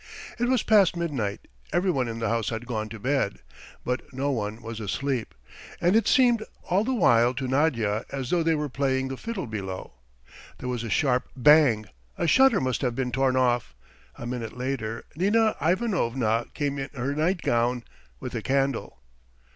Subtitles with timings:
[0.39, 3.37] It was past midnight; everyone in the house had gone to bed,
[3.85, 5.35] but no one was asleep,
[5.79, 9.45] and it seemed all the while to Nadya as though they were playing the fiddle
[9.45, 9.93] below.
[10.57, 11.85] There was a sharp bang;
[12.17, 13.75] a shutter must have been torn off.
[14.15, 17.83] A minute later Nina Ivanovna came in in her nightgown,
[18.19, 19.01] with a candle.